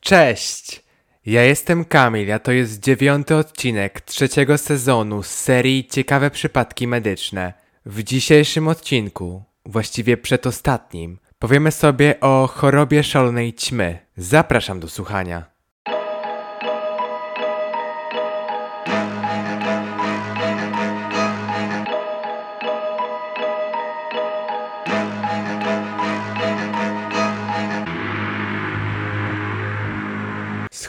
[0.00, 0.82] Cześć!
[1.26, 7.52] Ja jestem Kamil, a to jest dziewiąty odcinek trzeciego sezonu z serii Ciekawe Przypadki Medyczne.
[7.86, 13.98] W dzisiejszym odcinku, właściwie przedostatnim, powiemy sobie o chorobie szalonej ćmy.
[14.16, 15.49] Zapraszam do słuchania.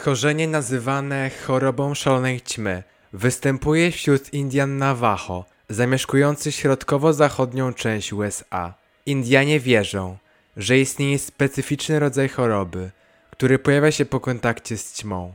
[0.02, 8.74] Schorzenie nazywane chorobą szalonej ćmy występuje wśród Indian Navajo, zamieszkujących środkowo-zachodnią część USA.
[9.06, 10.16] Indianie wierzą,
[10.56, 12.90] że istnieje specyficzny rodzaj choroby,
[13.30, 15.34] który pojawia się po kontakcie z ćmą.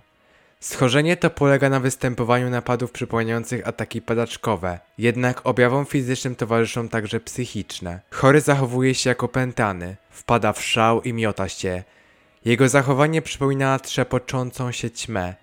[0.59, 7.99] Schorzenie to polega na występowaniu napadów przypominających ataki padaczkowe, jednak objawom fizycznym towarzyszą także psychiczne.
[8.11, 11.83] Chory zachowuje się jako pętany, wpada w szał i miota się,
[12.47, 15.35] jego zachowanie przypomina trzepoczącą się ćmę,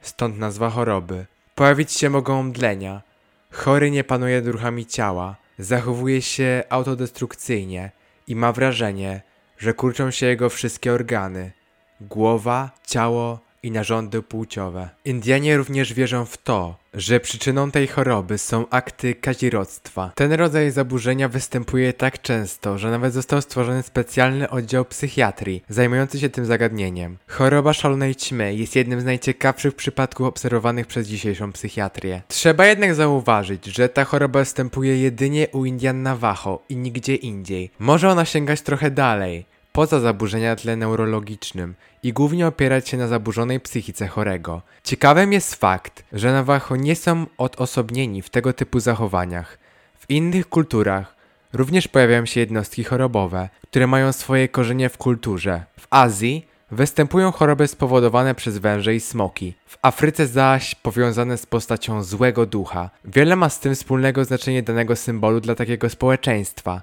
[0.00, 1.26] stąd nazwa choroby.
[1.54, 3.02] Pojawić się mogą mdlenia.
[3.50, 7.90] Chory nie panuje ruchami ciała, zachowuje się autodestrukcyjnie
[8.26, 9.22] i ma wrażenie,
[9.58, 11.52] że kurczą się jego wszystkie organy
[12.00, 14.88] głowa, ciało i narządy płciowe.
[15.04, 20.12] Indianie również wierzą w to, że przyczyną tej choroby są akty kazirodztwa.
[20.14, 26.28] Ten rodzaj zaburzenia występuje tak często, że nawet został stworzony specjalny oddział psychiatrii zajmujący się
[26.28, 27.16] tym zagadnieniem.
[27.28, 32.22] Choroba szalonej ćmy jest jednym z najciekawszych przypadków obserwowanych przez dzisiejszą psychiatrię.
[32.28, 37.70] Trzeba jednak zauważyć, że ta choroba występuje jedynie u Indian Navajo i nigdzie indziej.
[37.78, 43.60] Może ona sięgać trochę dalej, poza zaburzenia tle neurologicznym i głównie opierać się na zaburzonej
[43.60, 44.62] psychice chorego.
[44.84, 49.58] Ciekawym jest fakt, że Navajo nie są odosobnieni w tego typu zachowaniach.
[49.98, 51.16] W innych kulturach
[51.52, 55.64] również pojawiają się jednostki chorobowe, które mają swoje korzenie w kulturze.
[55.80, 59.54] W Azji występują choroby spowodowane przez węże i smoki.
[59.66, 62.90] W Afryce zaś powiązane z postacią złego ducha.
[63.04, 66.82] Wiele ma z tym wspólnego znaczenie danego symbolu dla takiego społeczeństwa.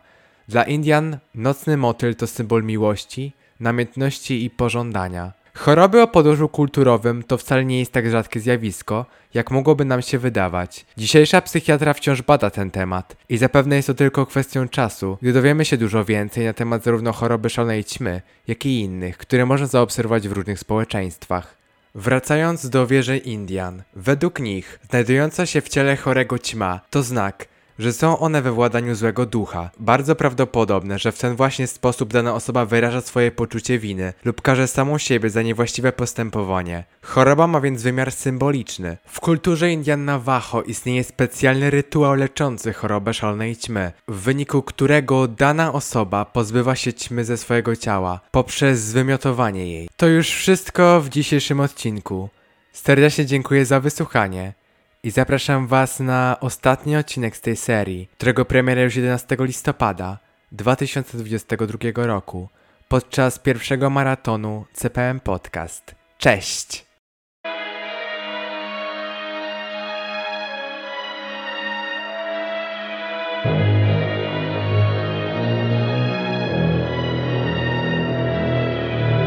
[0.49, 5.31] Dla Indian nocny motyl to symbol miłości, namiętności i pożądania.
[5.53, 10.17] Choroby o podłożu kulturowym to wcale nie jest tak rzadkie zjawisko, jak mogłoby nam się
[10.17, 10.85] wydawać.
[10.97, 15.65] Dzisiejsza psychiatra wciąż bada ten temat i zapewne jest to tylko kwestią czasu, gdy dowiemy
[15.65, 20.27] się dużo więcej na temat zarówno choroby szalonej ćmy, jak i innych, które można zaobserwować
[20.27, 21.55] w różnych społeczeństwach.
[21.95, 27.47] Wracając do wierzeń Indian, według nich znajdująca się w ciele chorego ćma to znak,
[27.79, 29.69] że są one we władaniu złego ducha.
[29.79, 34.67] Bardzo prawdopodobne, że w ten właśnie sposób dana osoba wyraża swoje poczucie winy lub karze
[34.67, 36.83] samą siebie za niewłaściwe postępowanie.
[37.01, 38.97] Choroba ma więc wymiar symboliczny.
[39.05, 45.73] W kulturze Indian Navajo istnieje specjalny rytuał leczący chorobę szalonej ćmy, w wyniku którego dana
[45.73, 49.89] osoba pozbywa się ćmy ze swojego ciała poprzez zwymiotowanie jej.
[49.97, 52.29] To już wszystko w dzisiejszym odcinku.
[52.73, 54.58] Serdecznie dziękuję za wysłuchanie
[55.03, 60.19] i zapraszam Was na ostatni odcinek z tej serii, którego premiera już 11 listopada
[60.51, 62.49] 2022 roku
[62.87, 65.95] podczas pierwszego maratonu CPM Podcast.
[66.17, 66.89] Cześć!